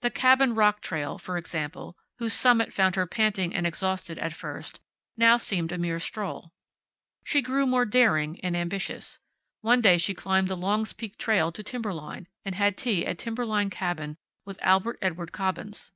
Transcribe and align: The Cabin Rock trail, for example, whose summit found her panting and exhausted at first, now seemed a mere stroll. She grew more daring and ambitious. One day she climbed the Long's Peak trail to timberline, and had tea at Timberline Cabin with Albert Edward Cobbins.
The 0.00 0.10
Cabin 0.10 0.56
Rock 0.56 0.80
trail, 0.80 1.16
for 1.16 1.38
example, 1.38 1.96
whose 2.18 2.32
summit 2.32 2.72
found 2.72 2.96
her 2.96 3.06
panting 3.06 3.54
and 3.54 3.64
exhausted 3.64 4.18
at 4.18 4.32
first, 4.32 4.80
now 5.16 5.36
seemed 5.36 5.70
a 5.70 5.78
mere 5.78 6.00
stroll. 6.00 6.50
She 7.22 7.40
grew 7.40 7.68
more 7.68 7.84
daring 7.86 8.40
and 8.42 8.56
ambitious. 8.56 9.20
One 9.60 9.80
day 9.80 9.96
she 9.96 10.12
climbed 10.12 10.48
the 10.48 10.56
Long's 10.56 10.92
Peak 10.92 11.16
trail 11.18 11.52
to 11.52 11.62
timberline, 11.62 12.26
and 12.44 12.56
had 12.56 12.76
tea 12.76 13.06
at 13.06 13.18
Timberline 13.20 13.70
Cabin 13.70 14.16
with 14.44 14.58
Albert 14.60 14.98
Edward 15.00 15.30
Cobbins. 15.30 15.92